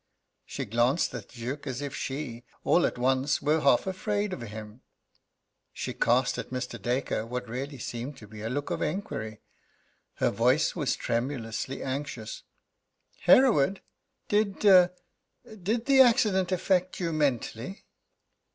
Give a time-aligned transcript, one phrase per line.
[0.47, 4.41] She glanced at the Duke as if she, all at once, were half afraid of
[4.41, 4.81] him.
[5.73, 6.81] She cast at Mr.
[6.81, 9.41] Dacre what really seemed to be a look of enquiry.
[10.15, 12.41] Her voice was tremulously anxious:
[13.19, 13.83] "Hereward,
[14.27, 17.85] did did the accident affect you mentally?"